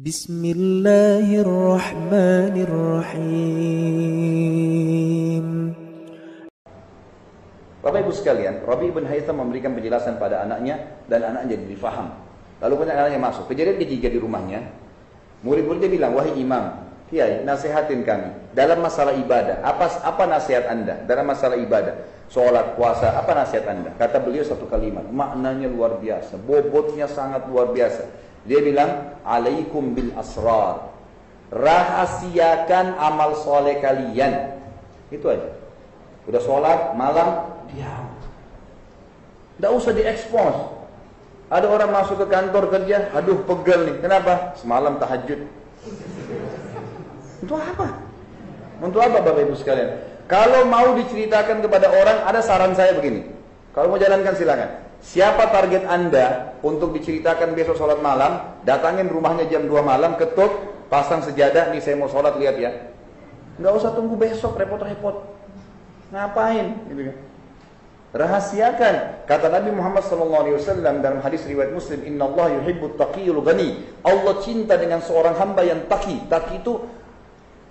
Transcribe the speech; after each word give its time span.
بسم 0.00 0.39
الله 0.45 1.27
الرحمن 1.43 2.55
الرحيم 2.55 4.31
Bapak 7.81 8.05
Ibu 8.05 8.13
sekalian, 8.13 8.61
Rabi 8.61 8.93
ibn 8.93 9.09
Haytham 9.09 9.41
memberikan 9.41 9.73
penjelasan 9.73 10.21
pada 10.21 10.45
anaknya 10.45 11.01
dan 11.09 11.25
anaknya 11.33 11.57
jadi 11.57 11.65
difaham. 11.75 12.13
Lalu 12.61 12.73
kemudian 12.77 12.93
anaknya 12.93 13.17
masuk. 13.17 13.49
Kejadian 13.49 13.81
ketiga 13.81 14.07
di 14.13 14.21
rumahnya, 14.21 14.69
murid-muridnya 15.41 15.89
bilang, 15.89 16.13
wahai 16.13 16.37
imam, 16.37 16.87
kiai, 17.09 17.43
nasihatin 17.43 18.07
kami 18.07 18.53
dalam 18.55 18.79
masalah 18.79 19.17
ibadah. 19.17 19.59
Apa 19.65 20.07
apa 20.07 20.23
nasihat 20.29 20.69
anda 20.71 21.03
dalam 21.03 21.27
masalah 21.27 21.59
ibadah? 21.59 21.99
Sholat, 22.31 22.79
puasa, 22.79 23.17
apa 23.17 23.35
nasihat 23.35 23.67
anda? 23.67 23.91
Kata 23.99 24.23
beliau 24.23 24.47
satu 24.47 24.69
kalimat, 24.71 25.03
maknanya 25.11 25.67
luar 25.67 25.99
biasa, 25.99 26.39
bobotnya 26.39 27.09
sangat 27.11 27.43
luar 27.51 27.75
biasa. 27.75 28.07
Dia 28.45 28.59
bilang, 28.61 29.17
alaikum 29.21 29.93
bil 29.93 30.13
asrar. 30.17 30.89
Rahasiakan 31.51 32.95
amal 32.97 33.37
soleh 33.43 33.77
kalian. 33.83 34.57
Itu 35.11 35.27
aja. 35.29 35.51
Udah 36.25 36.41
sholat, 36.41 36.79
malam, 36.95 37.51
diam. 37.69 38.07
Tidak 39.59 39.71
usah 39.77 39.91
diekspos. 39.93 40.55
Ada 41.51 41.67
orang 41.67 41.91
masuk 41.91 42.15
ke 42.23 42.27
kantor 42.31 42.71
kerja, 42.71 43.11
aduh 43.11 43.43
pegel 43.43 43.91
nih. 43.91 43.95
Kenapa? 43.99 44.55
Semalam 44.55 44.95
tahajud. 44.97 45.43
Untuk 47.43 47.59
apa? 47.59 47.87
Untuk 48.79 49.01
apa 49.03 49.19
Bapak 49.19 49.43
Ibu 49.45 49.55
sekalian? 49.59 49.99
Kalau 50.31 50.63
mau 50.63 50.95
diceritakan 50.95 51.59
kepada 51.59 51.91
orang, 51.91 52.23
ada 52.23 52.39
saran 52.39 52.71
saya 52.71 52.95
begini. 52.95 53.27
Kalau 53.75 53.91
mau 53.91 53.99
jalankan 53.99 54.31
silakan. 54.33 54.69
Siapa 55.01 55.49
target 55.49 55.89
Anda 55.89 56.53
untuk 56.61 56.93
diceritakan 56.93 57.57
besok 57.57 57.75
sholat 57.75 57.99
malam, 58.05 58.61
datangin 58.61 59.09
rumahnya 59.09 59.49
jam 59.49 59.65
2 59.65 59.81
malam, 59.81 60.13
ketuk, 60.13 60.53
pasang 60.93 61.25
sejadah, 61.25 61.73
nih 61.73 61.81
saya 61.81 61.97
mau 61.97 62.05
sholat, 62.05 62.37
lihat 62.37 62.55
ya. 62.61 62.71
Nggak 63.57 63.73
usah 63.81 63.91
tunggu 63.97 64.13
besok, 64.13 64.61
repot-repot. 64.61 65.25
Ngapain? 66.13 66.85
Gitu 66.85 67.01
kan. 67.09 67.17
Rahasiakan. 68.11 69.23
Kata 69.23 69.47
Nabi 69.47 69.71
Muhammad 69.71 70.03
SAW 70.03 70.59
dalam 70.83 71.23
hadis 71.23 71.47
riwayat 71.47 71.71
Muslim, 71.71 72.03
Inna 72.03 72.27
Allah 72.27 72.59
yuhibbut 72.59 72.99
taqiyul 72.99 73.39
ghani. 73.39 73.87
Allah 74.03 74.35
cinta 74.43 74.75
dengan 74.75 74.99
seorang 74.99 75.33
hamba 75.39 75.63
yang 75.63 75.87
taki. 75.87 76.27
Taki 76.27 76.59
itu 76.59 76.83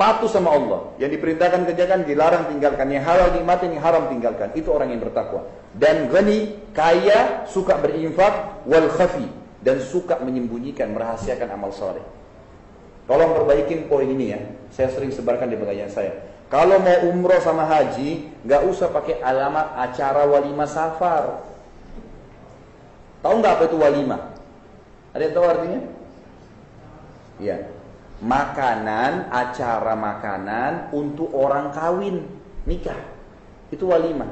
patuh 0.01 0.33
sama 0.33 0.56
Allah. 0.56 0.97
Yang 0.97 1.20
diperintahkan 1.20 1.69
kerjakan, 1.69 2.09
dilarang 2.09 2.48
tinggalkan. 2.48 2.89
Yang 2.89 3.05
halal 3.05 3.29
nikmatin, 3.37 3.77
yang 3.77 3.84
haram 3.84 4.09
tinggalkan. 4.09 4.48
Itu 4.56 4.73
orang 4.73 4.97
yang 4.97 5.05
bertakwa. 5.05 5.45
Dan 5.77 6.09
ghani, 6.09 6.56
kaya, 6.73 7.45
suka 7.45 7.77
berinfak, 7.77 8.65
wal 8.65 8.89
khafi. 8.89 9.28
Dan 9.61 9.77
suka 9.84 10.17
menyembunyikan, 10.25 10.97
merahasiakan 10.97 11.53
amal 11.53 11.69
soleh. 11.77 12.01
Tolong 13.05 13.37
perbaikin 13.37 13.84
poin 13.93 14.09
ini 14.09 14.33
ya. 14.33 14.41
Saya 14.73 14.89
sering 14.89 15.12
sebarkan 15.12 15.53
di 15.53 15.61
pengajian 15.61 15.93
saya. 15.93 16.17
Kalau 16.48 16.81
mau 16.81 16.98
umroh 17.12 17.39
sama 17.45 17.69
haji, 17.69 18.27
nggak 18.43 18.62
usah 18.73 18.89
pakai 18.89 19.21
alamat 19.21 19.77
acara 19.77 20.25
walimah 20.25 20.67
safar. 20.67 21.45
Tahu 23.21 23.34
nggak 23.39 23.53
apa 23.61 23.65
itu 23.69 23.77
walimah? 23.77 24.23
Ada 25.12 25.23
yang 25.28 25.34
tahu 25.37 25.47
artinya? 25.47 25.81
Iya. 27.39 27.80
Makanan, 28.20 29.32
acara 29.32 29.96
makanan 29.96 30.92
untuk 30.92 31.32
orang 31.32 31.72
kawin, 31.72 32.28
nikah. 32.68 33.00
Itu 33.72 33.88
walimah. 33.88 34.28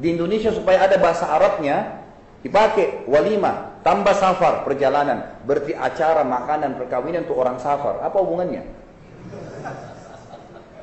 Di 0.00 0.16
Indonesia 0.16 0.48
supaya 0.48 0.88
ada 0.88 0.96
bahasa 0.96 1.28
Arabnya, 1.28 2.00
dipakai 2.40 3.04
walimah, 3.04 3.84
tambah 3.84 4.16
safar, 4.16 4.64
perjalanan. 4.64 5.44
Berarti 5.44 5.76
acara 5.76 6.24
makanan 6.24 6.80
perkawinan 6.80 7.28
untuk 7.28 7.36
orang 7.36 7.60
safar. 7.60 8.00
Apa 8.00 8.16
hubungannya? 8.16 8.64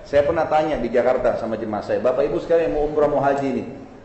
Saya 0.06 0.22
pernah 0.22 0.46
tanya 0.46 0.78
di 0.78 0.94
Jakarta 0.94 1.42
sama 1.42 1.58
jemaah 1.58 1.82
saya, 1.82 1.98
Bapak 1.98 2.30
Ibu 2.30 2.38
sekalian 2.46 2.70
yang 2.70 2.74
mau 2.78 2.86
umrah 2.86 3.10
mau 3.10 3.26
haji 3.26 3.48
ini, 3.58 3.64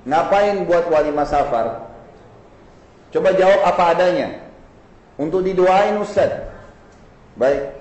ngapain 0.08 0.64
buat 0.64 0.88
walimah 0.88 1.28
safar? 1.28 1.92
Coba 3.12 3.36
jawab 3.36 3.60
apa 3.68 3.82
adanya. 3.92 4.48
Untuk 5.20 5.44
didoain 5.44 6.00
Ustaz. 6.00 6.48
Baik. 7.36 7.79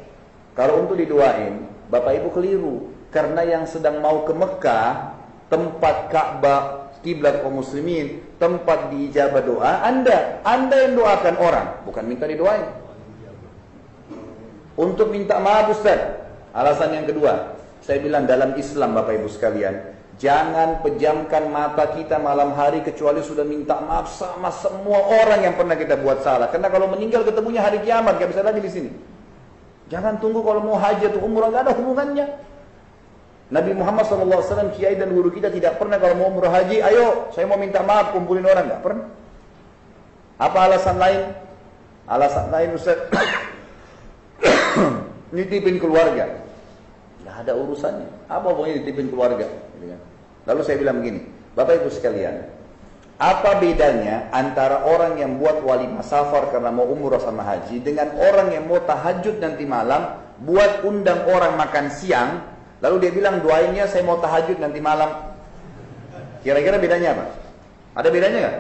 Kalau 0.60 0.84
untuk 0.84 1.00
didoain, 1.00 1.64
Bapak 1.88 2.20
Ibu 2.20 2.36
keliru. 2.36 2.92
Karena 3.16 3.48
yang 3.48 3.64
sedang 3.64 4.04
mau 4.04 4.28
ke 4.28 4.36
Mekah, 4.36 5.16
tempat 5.48 6.12
Ka'bah, 6.12 6.92
kiblat 7.00 7.40
kaum 7.40 7.64
muslimin, 7.64 8.20
tempat 8.36 8.92
diijabah 8.92 9.40
doa, 9.40 9.88
Anda, 9.88 10.44
Anda 10.44 10.84
yang 10.84 11.00
doakan 11.00 11.36
orang, 11.40 11.68
bukan 11.88 12.04
minta 12.04 12.28
didoain. 12.28 12.68
Untuk 14.76 15.16
minta 15.16 15.40
maaf 15.40 15.72
Ustaz. 15.72 16.28
Alasan 16.52 16.92
yang 16.92 17.08
kedua, 17.08 17.56
saya 17.80 18.04
bilang 18.04 18.28
dalam 18.28 18.60
Islam 18.60 19.00
Bapak 19.00 19.16
Ibu 19.16 19.32
sekalian, 19.32 19.96
jangan 20.20 20.84
pejamkan 20.84 21.48
mata 21.48 21.88
kita 21.96 22.20
malam 22.20 22.52
hari 22.52 22.84
kecuali 22.84 23.24
sudah 23.24 23.48
minta 23.48 23.80
maaf 23.80 24.12
sama 24.12 24.52
semua 24.52 25.08
orang 25.24 25.40
yang 25.48 25.56
pernah 25.56 25.80
kita 25.80 25.96
buat 25.96 26.20
salah. 26.20 26.52
Karena 26.52 26.68
kalau 26.68 26.92
meninggal 26.92 27.24
ketemunya 27.24 27.64
hari 27.64 27.80
kiamat, 27.80 28.20
gak 28.20 28.28
bisa 28.28 28.44
lagi 28.44 28.60
di 28.60 28.72
sini. 28.72 28.92
Jangan 29.90 30.22
tunggu 30.22 30.46
kalau 30.46 30.62
mau 30.62 30.78
haji 30.78 31.10
atau 31.10 31.26
umrah, 31.26 31.50
gak 31.50 31.66
ada 31.66 31.74
hubungannya. 31.74 32.26
Nabi 33.50 33.74
Muhammad 33.74 34.06
SAW, 34.06 34.78
kiai 34.78 34.94
dan 34.94 35.10
guru 35.10 35.34
kita 35.34 35.50
tidak 35.50 35.82
pernah 35.82 35.98
kalau 35.98 36.14
mau 36.14 36.30
umrah 36.30 36.54
haji, 36.54 36.86
ayo 36.86 37.34
saya 37.34 37.50
mau 37.50 37.58
minta 37.58 37.82
maaf 37.82 38.14
kumpulin 38.14 38.46
orang, 38.46 38.70
gak 38.70 38.86
pernah. 38.86 39.10
Apa 40.38 40.58
alasan 40.70 41.02
lain? 41.02 41.22
Alasan 42.06 42.54
lain 42.54 42.70
Ustaz, 42.78 42.98
nitipin 45.36 45.82
keluarga. 45.82 46.38
Gak 47.26 47.36
ada 47.46 47.54
urusannya. 47.58 48.10
Apa 48.30 48.54
pokoknya 48.54 48.86
ditipin 48.86 49.10
keluarga. 49.10 49.50
Gitu 49.50 49.86
kan. 49.90 50.00
Lalu 50.50 50.62
saya 50.66 50.78
bilang 50.78 51.02
begini, 51.02 51.26
Bapak 51.58 51.82
Ibu 51.82 51.90
sekalian, 51.90 52.46
apa 53.20 53.60
bedanya 53.60 54.32
antara 54.32 54.88
orang 54.88 55.20
yang 55.20 55.36
buat 55.44 55.60
walimah 55.60 56.08
safar 56.08 56.56
karena 56.56 56.72
mau 56.72 56.88
umrah 56.88 57.20
sama 57.20 57.44
haji 57.44 57.84
dengan 57.84 58.16
orang 58.16 58.56
yang 58.56 58.64
mau 58.64 58.80
tahajud 58.80 59.44
nanti 59.44 59.68
malam 59.68 60.24
buat 60.40 60.88
undang 60.88 61.28
orang 61.28 61.60
makan 61.60 61.92
siang 61.92 62.40
lalu 62.80 63.04
dia 63.04 63.12
bilang 63.12 63.44
doainnya 63.44 63.92
saya 63.92 64.08
mau 64.08 64.24
tahajud 64.24 64.56
nanti 64.64 64.80
malam. 64.80 65.36
Kira-kira 66.48 66.80
bedanya 66.80 67.12
apa? 67.12 67.26
ada 68.00 68.08
bedanya 68.08 68.38
nggak? 68.40 68.58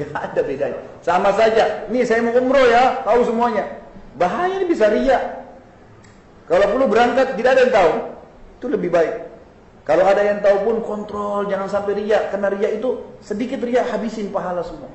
nggak 0.00 0.12
ada 0.16 0.40
bedanya. 0.40 0.80
Sama 1.04 1.30
saja. 1.36 1.84
Nih 1.92 2.08
saya 2.08 2.24
mau 2.24 2.32
umroh 2.32 2.64
ya 2.64 3.04
tahu 3.04 3.20
semuanya. 3.28 3.68
Bahaya 4.16 4.64
ini 4.64 4.64
bisa 4.64 4.88
riak. 4.88 5.44
Kalau 6.48 6.64
perlu 6.72 6.88
berangkat 6.88 7.36
tidak 7.36 7.52
ada 7.52 7.60
yang 7.68 7.74
tahu. 7.76 7.92
Itu 8.56 8.66
lebih 8.72 8.88
baik 8.88 9.25
kalau 9.86 10.02
ada 10.02 10.18
yang 10.18 10.42
tahu 10.42 10.66
pun 10.66 10.76
kontrol, 10.82 11.46
jangan 11.46 11.70
sampai 11.70 12.02
riak. 12.02 12.34
Karena 12.34 12.50
riak 12.50 12.82
itu 12.82 13.06
sedikit 13.22 13.62
riak 13.62 13.86
habisin 13.86 14.34
pahala 14.34 14.66
semua. 14.66 14.90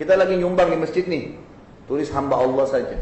Kita 0.00 0.16
lagi 0.16 0.40
nyumbang 0.40 0.72
di 0.72 0.80
masjid 0.80 1.04
nih, 1.04 1.36
tulis 1.84 2.08
hamba 2.16 2.40
Allah 2.40 2.64
saja. 2.64 2.96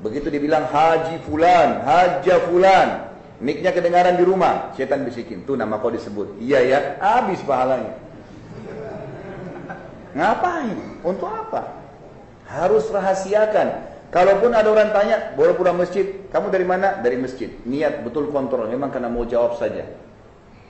Begitu 0.00 0.32
dibilang 0.32 0.64
haji 0.64 1.20
fulan, 1.28 1.84
haja 1.84 2.40
fulan, 2.48 2.88
miknya 3.44 3.68
kedengaran 3.76 4.16
di 4.16 4.24
rumah, 4.24 4.72
setan 4.72 5.04
bisikin, 5.04 5.44
tuh 5.44 5.60
nama 5.60 5.76
kau 5.76 5.92
disebut. 5.92 6.40
Iya 6.40 6.60
ya, 6.64 6.78
habis 6.96 7.44
pahalanya. 7.44 7.92
Ngapain? 10.16 11.04
Untuk 11.04 11.28
apa? 11.28 11.84
Harus 12.48 12.88
rahasiakan. 12.88 13.92
Kalaupun 14.12 14.52
ada 14.56 14.68
orang 14.72 14.92
tanya, 14.92 15.36
boleh 15.36 15.56
pulang 15.56 15.76
masjid, 15.76 16.20
kamu 16.32 16.48
dari 16.48 16.64
mana? 16.64 16.98
Dari 17.04 17.20
masjid. 17.20 17.52
Niat 17.68 18.00
betul 18.00 18.32
kontrol, 18.32 18.64
memang 18.66 18.88
karena 18.88 19.12
mau 19.12 19.28
jawab 19.28 19.60
saja. 19.60 19.84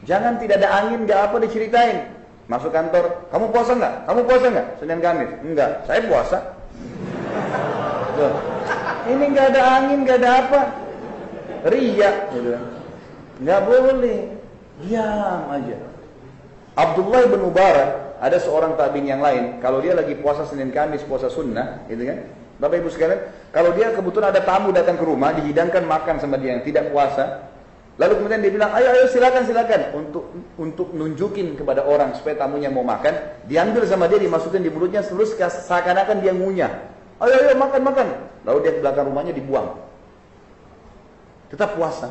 Jangan 0.02 0.42
tidak 0.42 0.58
ada 0.58 0.82
angin, 0.82 1.06
nggak 1.06 1.30
apa 1.30 1.36
diceritain. 1.46 2.10
Masuk 2.50 2.74
kantor, 2.74 3.30
kamu 3.30 3.54
puasa 3.54 3.72
nggak? 3.78 3.94
Kamu 4.10 4.20
puasa 4.26 4.46
nggak? 4.50 4.68
Senin 4.82 4.98
Kamis? 4.98 5.30
Enggak, 5.46 5.86
saya 5.86 6.02
puasa. 6.10 6.38
Tuh. 8.18 8.34
Ini 9.06 9.24
nggak 9.30 9.46
ada 9.54 9.62
angin, 9.78 9.98
nggak 10.02 10.18
ada 10.18 10.30
apa. 10.42 10.60
Ria, 11.70 12.10
gitu. 12.34 12.58
Nggak 13.46 13.60
boleh. 13.62 14.20
Diam 14.82 15.42
aja. 15.46 15.78
Abdullah 16.74 17.22
bin 17.30 17.46
Mubarak, 17.46 18.18
ada 18.18 18.38
seorang 18.42 18.74
tabiin 18.74 19.06
yang 19.06 19.22
lain, 19.22 19.62
kalau 19.62 19.78
dia 19.78 19.94
lagi 19.94 20.18
puasa 20.18 20.42
Senin 20.42 20.74
Kamis, 20.74 21.06
puasa 21.06 21.30
sunnah, 21.30 21.86
gitu 21.86 22.02
kan? 22.02 22.26
Bapak 22.60 22.84
Ibu 22.84 22.88
sekalian, 22.92 23.20
kalau 23.52 23.72
dia 23.76 23.92
kebetulan 23.92 24.32
ada 24.32 24.42
tamu 24.44 24.72
datang 24.72 24.96
ke 24.96 25.04
rumah, 25.04 25.32
dihidangkan 25.36 25.84
makan 25.84 26.20
sama 26.20 26.36
dia 26.36 26.56
yang 26.56 26.62
tidak 26.64 26.92
puasa, 26.92 27.48
lalu 27.96 28.22
kemudian 28.22 28.40
dia 28.40 28.52
bilang, 28.52 28.70
ayo 28.76 28.88
ayo 28.92 29.04
silakan 29.08 29.42
silakan 29.44 29.80
untuk 29.96 30.24
untuk 30.56 30.88
nunjukin 30.92 31.58
kepada 31.58 31.82
orang 31.84 32.16
supaya 32.16 32.38
tamunya 32.38 32.68
mau 32.68 32.86
makan, 32.86 33.44
diambil 33.48 33.82
sama 33.88 34.06
dia 34.08 34.20
dimasukkan 34.20 34.62
di 34.62 34.70
mulutnya 34.70 35.02
terus 35.02 35.34
seakan-akan 35.38 36.20
dia 36.22 36.32
ngunyah. 36.32 36.72
Ayo 37.22 37.34
ayo 37.38 37.54
makan 37.54 37.82
makan. 37.86 38.06
Lalu 38.42 38.58
dia 38.66 38.72
ke 38.74 38.80
belakang 38.82 39.06
rumahnya 39.06 39.30
dibuang. 39.30 39.78
Tetap 41.52 41.78
puasa. 41.78 42.10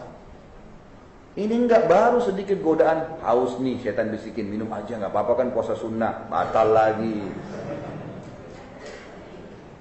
Ini 1.31 1.63
enggak 1.63 1.87
baru 1.87 2.19
sedikit 2.19 2.59
godaan 2.59 3.17
haus 3.23 3.55
nih 3.55 3.79
setan 3.79 4.11
bisikin 4.11 4.51
minum 4.51 4.67
aja 4.75 4.99
nggak 4.99 5.15
apa-apa 5.15 5.33
kan 5.39 5.47
puasa 5.55 5.79
sunnah 5.79 6.27
batal 6.27 6.75
lagi 6.75 7.23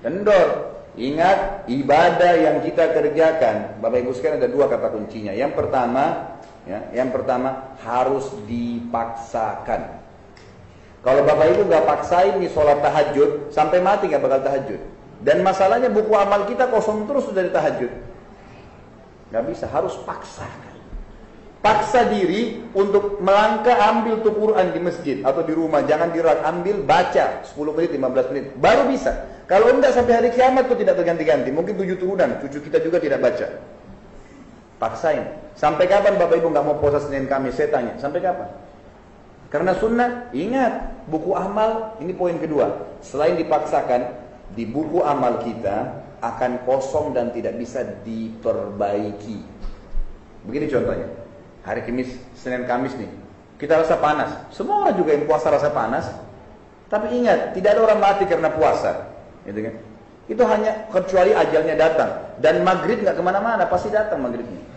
Kendor. 0.00 0.48
Ingat, 0.98 1.70
ibadah 1.70 2.34
yang 2.34 2.56
kita 2.66 2.90
kerjakan, 2.90 3.78
Bapak 3.78 4.02
Ibu 4.02 4.10
sekalian 4.10 4.42
ada 4.42 4.50
dua 4.50 4.66
kata 4.66 4.90
kuncinya. 4.90 5.30
Yang 5.30 5.54
pertama, 5.54 6.34
ya, 6.66 6.82
yang 6.92 7.14
pertama 7.14 7.78
harus 7.86 8.26
dipaksakan. 8.50 10.02
Kalau 11.00 11.22
Bapak 11.24 11.46
Ibu 11.56 11.62
nggak 11.70 11.84
paksain 11.86 12.42
nih 12.42 12.50
sholat 12.50 12.82
tahajud, 12.82 13.54
sampai 13.54 13.78
mati 13.80 14.10
nggak 14.10 14.20
bakal 14.20 14.40
tahajud. 14.44 14.80
Dan 15.20 15.44
masalahnya 15.46 15.92
buku 15.92 16.12
amal 16.16 16.48
kita 16.48 16.68
kosong 16.68 17.06
terus 17.06 17.28
dari 17.30 17.48
tahajud. 17.52 17.92
Nggak 19.30 19.44
bisa, 19.46 19.70
harus 19.70 19.94
paksakan. 20.02 20.69
Paksa 21.60 22.08
diri 22.08 22.56
untuk 22.72 23.20
melangkah 23.20 23.76
ambil 23.92 24.24
tuh 24.24 24.32
Quran 24.32 24.72
di 24.72 24.80
masjid 24.80 25.16
atau 25.20 25.44
di 25.44 25.52
rumah. 25.52 25.84
Jangan 25.84 26.08
dirak, 26.08 26.40
ambil, 26.40 26.80
baca 26.80 27.44
10 27.44 27.76
menit, 27.76 27.92
15 27.92 28.32
menit. 28.32 28.44
Baru 28.56 28.88
bisa. 28.88 29.28
Kalau 29.44 29.68
enggak 29.68 29.92
sampai 29.92 30.24
hari 30.24 30.30
kiamat 30.32 30.72
tuh 30.72 30.80
tidak 30.80 30.96
terganti-ganti. 30.96 31.52
Mungkin 31.52 31.76
tujuh 31.76 32.00
turunan, 32.00 32.40
cucu 32.40 32.64
kita 32.64 32.80
juga 32.80 32.96
tidak 32.96 33.20
baca. 33.20 33.60
Paksain. 34.80 35.36
Sampai 35.52 35.84
kapan 35.84 36.16
Bapak 36.16 36.40
Ibu 36.40 36.48
nggak 36.48 36.64
mau 36.64 36.80
puasa 36.80 37.04
Senin 37.04 37.28
Kamis? 37.28 37.52
Saya 37.52 37.68
tanya, 37.68 37.92
sampai 38.00 38.24
kapan? 38.24 38.48
Karena 39.52 39.76
sunnah, 39.76 40.32
ingat, 40.32 41.04
buku 41.12 41.36
amal, 41.36 42.00
ini 42.00 42.16
poin 42.16 42.40
kedua. 42.40 42.88
Selain 43.04 43.36
dipaksakan, 43.36 44.08
di 44.56 44.64
buku 44.64 45.04
amal 45.04 45.44
kita 45.44 46.08
akan 46.24 46.64
kosong 46.64 47.12
dan 47.12 47.36
tidak 47.36 47.60
bisa 47.60 47.84
diperbaiki. 48.00 49.44
Begini 50.48 50.64
contohnya. 50.72 51.19
Hari 51.64 51.84
Kamis, 51.84 52.10
Senin 52.36 52.64
Kamis 52.64 52.96
nih. 52.96 53.10
Kita 53.60 53.76
rasa 53.76 54.00
panas. 54.00 54.32
Semua 54.56 54.88
orang 54.88 54.96
juga 54.96 55.12
yang 55.12 55.28
puasa 55.28 55.52
rasa 55.52 55.68
panas. 55.68 56.08
Tapi 56.88 57.12
ingat, 57.20 57.52
tidak 57.52 57.76
ada 57.76 57.80
orang 57.86 58.00
mati 58.00 58.24
karena 58.24 58.48
puasa. 58.48 59.12
Gitu 59.44 59.60
kan? 59.60 59.74
Itu 60.30 60.42
hanya 60.48 60.88
kecuali 60.88 61.36
ajalnya 61.36 61.74
datang. 61.76 62.10
Dan 62.40 62.64
maghrib 62.64 63.04
nggak 63.04 63.20
ke 63.20 63.22
mana-mana, 63.22 63.68
pasti 63.68 63.92
datang 63.92 64.24
maghribnya. 64.24 64.70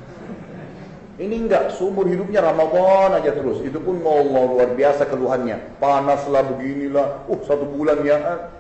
Ini 1.14 1.46
enggak, 1.46 1.78
seumur 1.78 2.10
hidupnya 2.10 2.42
Ramadan 2.42 3.22
aja 3.22 3.32
terus. 3.32 3.62
Itu 3.62 3.78
pun 3.80 4.02
Allah 4.02 4.44
luar 4.50 4.70
biasa 4.74 5.06
keluhannya. 5.08 5.78
Panaslah 5.78 6.42
beginilah, 6.42 7.30
uh 7.30 7.42
satu 7.46 7.70
bulan 7.70 8.02
ya. 8.02 8.18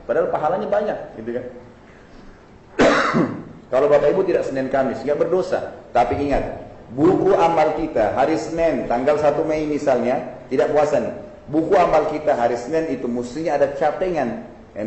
Padahal 0.08 0.30
pahalanya 0.30 0.70
banyak, 0.70 0.98
gitu 1.18 1.30
kan. 1.34 1.46
Kalau 3.74 3.90
Bapak 3.90 4.14
Ibu 4.14 4.22
tidak 4.24 4.46
Senin 4.46 4.70
Kamis, 4.70 5.02
nggak 5.02 5.18
berdosa. 5.18 5.74
Tapi 5.92 6.14
ingat, 6.30 6.62
buku 6.92 7.32
amal 7.32 7.80
kita 7.80 8.12
hari 8.12 8.36
Senin 8.36 8.92
tanggal 8.92 9.16
1 9.16 9.40
Mei 9.48 9.64
misalnya 9.64 10.44
tidak 10.52 10.76
puasa 10.76 11.00
nih. 11.00 11.16
Buku 11.48 11.76
amal 11.80 12.12
kita 12.12 12.36
hari 12.36 12.60
Senin 12.60 12.92
itu 12.92 13.08
mestinya 13.08 13.56
ada 13.56 13.72
catengan. 13.76 14.52
Ya, 14.74 14.84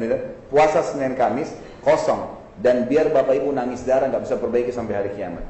puasa 0.50 0.82
Senin 0.82 1.14
Kamis 1.14 1.48
kosong 1.80 2.36
dan 2.60 2.90
biar 2.90 3.12
Bapak 3.12 3.36
Ibu 3.38 3.52
nangis 3.52 3.84
darah 3.84 4.08
nggak 4.08 4.24
bisa 4.26 4.36
perbaiki 4.40 4.72
sampai 4.72 4.94
hari 4.96 5.10
kiamat. 5.14 5.44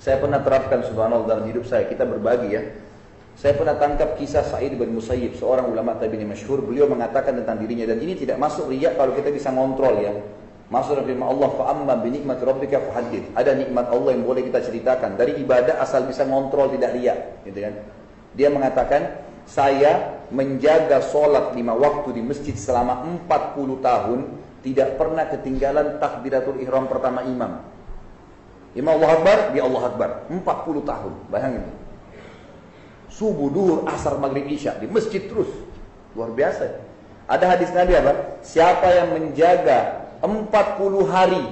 Saya 0.00 0.16
pernah 0.16 0.40
terapkan 0.40 0.80
subhanallah 0.80 1.28
dalam 1.28 1.44
hidup 1.44 1.68
saya, 1.68 1.84
kita 1.84 2.08
berbagi 2.08 2.48
ya. 2.56 2.62
Saya 3.36 3.56
pernah 3.56 3.76
tangkap 3.76 4.16
kisah 4.20 4.44
Sa'id 4.44 4.76
bin 4.76 4.92
Musayyib, 4.96 5.36
seorang 5.36 5.68
ulama 5.68 5.96
tabi'in 5.96 6.28
masyhur. 6.28 6.60
Beliau 6.60 6.88
mengatakan 6.88 7.36
tentang 7.36 7.60
dirinya 7.60 7.88
dan 7.88 8.00
ini 8.00 8.16
tidak 8.16 8.36
masuk 8.36 8.68
riya 8.68 8.96
kalau 8.96 9.16
kita 9.16 9.32
bisa 9.32 9.48
ngontrol 9.52 9.96
ya. 10.00 10.12
Dalam 10.70 11.02
firman 11.02 11.26
Allah, 11.26 11.50
fa'amma 11.50 11.94
binikmat 11.98 12.38
rabbika 12.46 12.78
fahadid. 12.78 13.34
Ada 13.34 13.58
nikmat 13.58 13.90
Allah 13.90 14.14
yang 14.14 14.22
boleh 14.22 14.46
kita 14.46 14.62
ceritakan. 14.62 15.18
Dari 15.18 15.42
ibadah 15.42 15.82
asal 15.82 16.06
bisa 16.06 16.22
ngontrol 16.22 16.70
tidak 16.70 16.94
riak. 16.94 17.42
Gitu 17.42 17.58
kan? 17.58 17.74
Dia 18.38 18.48
mengatakan, 18.54 19.18
saya 19.50 20.22
menjaga 20.30 21.02
sholat 21.02 21.58
lima 21.58 21.74
waktu 21.74 22.14
di 22.14 22.22
masjid 22.22 22.54
selama 22.54 23.02
40 23.26 23.82
tahun, 23.82 24.18
tidak 24.62 24.94
pernah 24.94 25.26
ketinggalan 25.26 25.98
takbiratul 25.98 26.62
ihram 26.62 26.86
pertama 26.86 27.26
imam. 27.26 27.66
Imam 28.78 28.94
Allah 29.02 29.18
Akbar, 29.18 29.38
dia 29.50 29.66
Allah 29.66 29.82
Akbar. 29.90 30.10
40 30.30 30.86
tahun, 30.86 31.12
bayangin. 31.34 31.66
Subuh, 33.10 33.50
duhur, 33.50 33.90
asar, 33.90 34.22
maghrib, 34.22 34.46
isya. 34.46 34.78
Di 34.78 34.86
masjid 34.86 35.26
terus. 35.26 35.50
Luar 36.14 36.30
biasa. 36.30 36.78
Ada 37.26 37.58
hadis 37.58 37.74
Nabi 37.74 37.98
apa? 37.98 38.38
Siapa 38.46 38.86
yang 38.94 39.18
menjaga 39.18 40.09
40 40.20 41.08
hari 41.08 41.44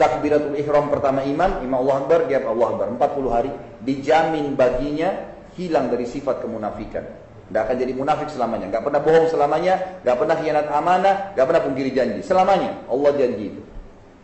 takbiratul 0.00 0.56
ihram 0.56 0.88
pertama 0.88 1.20
imam, 1.24 1.60
imam 1.60 1.78
Allah 1.84 1.96
Akbar, 2.04 2.20
dia 2.24 2.40
Allah 2.40 2.68
Akbar. 2.72 2.88
40 2.96 3.28
hari 3.36 3.50
dijamin 3.84 4.56
baginya 4.56 5.12
hilang 5.60 5.92
dari 5.92 6.08
sifat 6.08 6.40
kemunafikan. 6.40 7.04
Tidak 7.50 7.66
akan 7.66 7.76
jadi 7.82 7.92
munafik 7.98 8.30
selamanya. 8.30 8.70
Gak 8.70 8.86
pernah 8.86 9.02
bohong 9.02 9.26
selamanya. 9.26 9.74
Gak 10.06 10.16
pernah 10.22 10.38
khianat 10.38 10.70
amanah. 10.70 11.34
Gak 11.34 11.44
pernah 11.50 11.62
pungkiri 11.66 11.90
janji. 11.90 12.22
Selamanya. 12.22 12.78
Allah 12.86 13.10
janji 13.18 13.50
itu. 13.50 13.62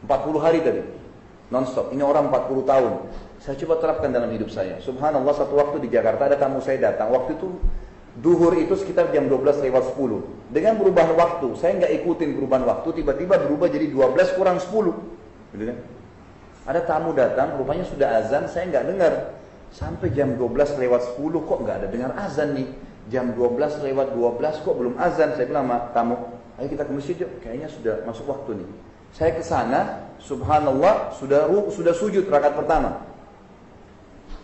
40 0.07 0.39
hari 0.39 0.63
tadi. 0.63 0.83
Non-stop. 1.51 1.91
Ini 1.91 2.07
orang 2.07 2.31
40 2.31 2.71
tahun. 2.71 2.93
Saya 3.43 3.59
coba 3.67 3.75
terapkan 3.83 4.15
dalam 4.15 4.31
hidup 4.31 4.47
saya. 4.47 4.79
Subhanallah 4.79 5.35
satu 5.35 5.59
waktu 5.59 5.83
di 5.83 5.91
Jakarta 5.91 6.31
ada 6.31 6.39
tamu 6.39 6.63
saya 6.63 6.79
datang. 6.79 7.11
Waktu 7.11 7.35
itu 7.35 7.51
Duhur 8.17 8.57
itu 8.57 8.73
sekitar 8.73 9.13
jam 9.13 9.29
12 9.29 9.61
lewat 9.61 9.93
10. 9.93 10.49
Dengan 10.49 10.81
perubahan 10.81 11.13
waktu, 11.13 11.53
saya 11.61 11.77
nggak 11.77 11.93
ikutin 12.01 12.33
perubahan 12.33 12.65
waktu, 12.65 12.89
tiba-tiba 12.97 13.37
berubah 13.45 13.69
jadi 13.69 13.93
12 13.93 14.33
kurang 14.41 14.57
10. 14.57 14.97
Gitu 15.53 15.65
kan? 15.69 15.79
Ada 16.67 16.81
tamu 16.89 17.13
datang, 17.13 17.61
rupanya 17.61 17.85
sudah 17.85 18.25
azan, 18.25 18.49
saya 18.49 18.73
nggak 18.73 18.85
dengar. 18.89 19.13
Sampai 19.69 20.09
jam 20.17 20.33
12 20.35 20.81
lewat 20.81 21.21
10 21.21 21.45
kok 21.45 21.59
nggak 21.61 21.77
ada 21.85 21.89
dengar 21.93 22.11
azan 22.17 22.57
nih. 22.57 22.69
Jam 23.13 23.37
12 23.37 23.85
lewat 23.85 24.17
12 24.17 24.65
kok 24.65 24.75
belum 24.75 24.95
azan. 24.97 25.37
Saya 25.37 25.47
bilang 25.47 25.69
sama 25.69 25.79
tamu, 25.93 26.17
ayo 26.57 26.67
kita 26.73 26.89
ke 26.89 26.93
masjid 26.97 27.17
yuk, 27.21 27.31
kayaknya 27.45 27.69
sudah 27.69 28.01
masuk 28.09 28.25
waktu 28.33 28.65
nih. 28.65 28.69
Saya 29.13 29.31
ke 29.37 29.45
sana, 29.45 30.09
subhanallah, 30.25 31.13
sudah 31.21 31.53
sudah 31.69 31.93
sujud 31.93 32.27
rakaat 32.33 32.57
pertama. 32.57 33.05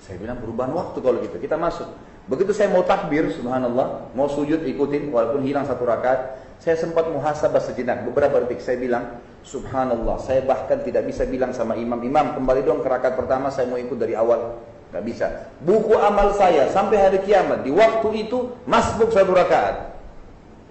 Saya 0.05 0.21
bilang 0.21 0.39
perubahan 0.45 0.77
waktu 0.77 0.99
kalau 1.01 1.19
gitu, 1.25 1.41
kita 1.41 1.57
masuk. 1.57 1.89
Begitu 2.31 2.55
saya 2.55 2.71
mau 2.71 2.87
takbir, 2.87 3.35
subhanallah, 3.35 4.15
mau 4.15 4.31
sujud 4.31 4.63
ikutin 4.63 5.11
walaupun 5.11 5.43
hilang 5.43 5.67
satu 5.67 5.83
rakaat, 5.83 6.39
saya 6.63 6.79
sempat 6.79 7.11
muhasabah 7.11 7.59
sejenak, 7.59 8.07
beberapa 8.07 8.39
detik 8.47 8.63
saya 8.63 8.79
bilang, 8.79 9.19
subhanallah, 9.43 10.23
saya 10.23 10.47
bahkan 10.47 10.79
tidak 10.87 11.11
bisa 11.11 11.27
bilang 11.27 11.51
sama 11.51 11.75
imam-imam, 11.75 12.39
kembali 12.39 12.63
dong 12.63 12.79
ke 12.79 12.87
rakaat 12.87 13.19
pertama, 13.19 13.51
saya 13.51 13.67
mau 13.67 13.75
ikut 13.75 13.99
dari 13.99 14.15
awal. 14.15 14.63
Gak 14.93 15.03
bisa. 15.09 15.51
Buku 15.65 15.97
amal 15.99 16.37
saya 16.37 16.69
sampai 16.71 17.01
hari 17.01 17.19
kiamat, 17.27 17.67
di 17.67 17.75
waktu 17.75 18.29
itu, 18.29 18.55
masbuk 18.71 19.11
satu 19.11 19.35
rakaat. 19.35 19.99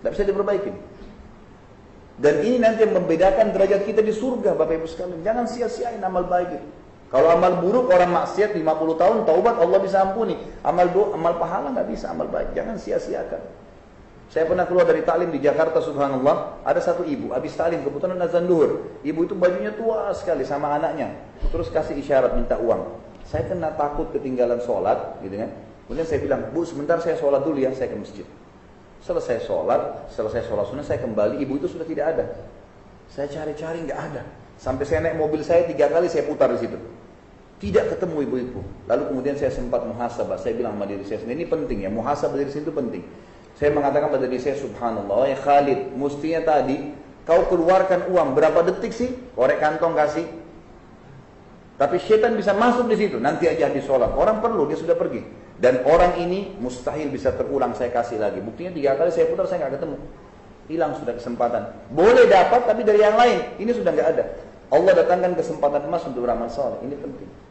Gak 0.08 0.12
bisa 0.16 0.24
diperbaiki. 0.24 0.72
Dan 2.22 2.46
ini 2.46 2.62
nanti 2.62 2.86
membedakan 2.86 3.50
derajat 3.50 3.82
kita 3.82 4.06
di 4.06 4.14
surga, 4.14 4.54
Bapak 4.54 4.78
Ibu 4.78 4.88
sekalian. 4.88 5.26
Jangan 5.26 5.46
sia-siain 5.50 6.00
amal 6.06 6.30
baik 6.30 6.54
itu. 6.54 6.68
Kalau 7.12 7.28
amal 7.28 7.60
buruk 7.60 7.92
orang 7.92 8.08
maksiat 8.08 8.56
50 8.56 8.64
tahun 8.96 9.18
taubat 9.28 9.60
Allah 9.60 9.80
bisa 9.84 10.00
ampuni. 10.00 10.40
Amal 10.64 10.88
do, 10.96 11.12
amal 11.12 11.36
pahala 11.36 11.76
nggak 11.76 11.92
bisa 11.92 12.08
amal 12.08 12.32
baik. 12.32 12.56
Jangan 12.56 12.80
sia-siakan. 12.80 13.42
Saya 14.32 14.48
pernah 14.48 14.64
keluar 14.64 14.88
dari 14.88 15.04
taklim 15.04 15.28
di 15.28 15.44
Jakarta 15.44 15.84
subhanallah, 15.84 16.64
ada 16.64 16.80
satu 16.80 17.04
ibu 17.04 17.36
habis 17.36 17.52
taklim 17.52 17.84
kebetulan 17.84 18.16
azan 18.24 18.48
duhur. 18.48 18.96
Ibu 19.04 19.28
itu 19.28 19.36
bajunya 19.36 19.76
tua 19.76 20.08
sekali 20.16 20.48
sama 20.48 20.72
anaknya. 20.72 21.12
Terus 21.52 21.68
kasih 21.68 22.00
isyarat 22.00 22.40
minta 22.40 22.56
uang. 22.56 22.96
Saya 23.28 23.44
kena 23.44 23.76
takut 23.76 24.08
ketinggalan 24.16 24.64
sholat 24.64 25.20
gitu 25.20 25.36
kan. 25.36 25.52
Kemudian 25.92 26.08
saya 26.08 26.24
bilang, 26.24 26.48
"Bu, 26.56 26.64
sebentar 26.64 26.96
saya 27.04 27.20
sholat 27.20 27.44
dulu 27.44 27.60
ya, 27.60 27.76
saya 27.76 27.92
ke 27.92 28.00
masjid." 28.00 28.24
Selesai 29.04 29.44
sholat, 29.44 30.08
selesai 30.16 30.48
sholat 30.48 30.64
sunnah 30.72 30.88
saya 30.88 31.04
kembali, 31.04 31.44
ibu 31.44 31.60
itu 31.60 31.68
sudah 31.68 31.84
tidak 31.84 32.16
ada. 32.16 32.26
Saya 33.12 33.28
cari-cari 33.28 33.84
nggak 33.84 34.00
ada. 34.00 34.24
Sampai 34.56 34.88
saya 34.88 35.04
naik 35.04 35.20
mobil 35.20 35.44
saya 35.44 35.68
tiga 35.68 35.92
kali 35.92 36.08
saya 36.08 36.24
putar 36.24 36.48
di 36.56 36.64
situ. 36.64 36.80
Tidak 37.62 37.94
ketemu 37.94 38.26
ibu-ibu. 38.26 38.66
Lalu 38.90 39.04
kemudian 39.14 39.38
saya 39.38 39.54
sempat 39.54 39.86
muhasabah. 39.86 40.42
Saya 40.42 40.58
bilang 40.58 40.74
sama 40.82 40.90
diri 40.90 41.06
saya 41.06 41.22
sendiri, 41.22 41.46
ini 41.46 41.48
penting 41.48 41.86
ya. 41.86 41.94
Muhasabah 41.94 42.42
diri 42.42 42.50
saya 42.50 42.66
itu 42.66 42.74
penting. 42.74 43.06
Saya 43.54 43.70
mengatakan 43.70 44.10
pada 44.10 44.26
diri 44.26 44.42
saya, 44.42 44.58
subhanallah, 44.58 45.30
ya 45.30 45.38
Khalid, 45.38 45.94
mestinya 45.94 46.42
tadi 46.42 46.98
kau 47.22 47.46
keluarkan 47.46 48.10
uang 48.10 48.34
berapa 48.34 48.66
detik 48.66 48.90
sih? 48.90 49.14
Korek 49.38 49.62
kantong 49.62 49.94
kasih. 49.94 50.26
Tapi 51.78 52.02
setan 52.02 52.34
bisa 52.34 52.58
masuk 52.58 52.90
di 52.90 52.98
situ. 52.98 53.22
Nanti 53.22 53.46
aja 53.46 53.70
di 53.70 53.78
sholat. 53.86 54.10
Orang 54.18 54.42
perlu, 54.42 54.66
dia 54.66 54.82
sudah 54.82 54.98
pergi. 54.98 55.22
Dan 55.62 55.86
orang 55.86 56.18
ini 56.18 56.58
mustahil 56.58 57.14
bisa 57.14 57.30
terulang 57.38 57.78
saya 57.78 57.94
kasih 57.94 58.18
lagi. 58.18 58.42
Buktinya 58.42 58.74
tiga 58.74 58.98
kali 58.98 59.14
saya 59.14 59.30
putar, 59.30 59.46
saya 59.46 59.70
nggak 59.70 59.78
ketemu. 59.78 59.98
Hilang 60.66 60.98
sudah 60.98 61.14
kesempatan. 61.14 61.70
Boleh 61.94 62.26
dapat, 62.26 62.66
tapi 62.66 62.82
dari 62.82 63.06
yang 63.06 63.14
lain. 63.14 63.62
Ini 63.62 63.70
sudah 63.70 63.94
nggak 63.94 64.10
ada. 64.18 64.24
Allah 64.74 64.94
datangkan 64.98 65.38
kesempatan 65.38 65.86
emas 65.86 66.02
untuk 66.10 66.26
beramal 66.26 66.50
soleh. 66.50 66.82
Ini 66.82 66.98
penting. 66.98 67.51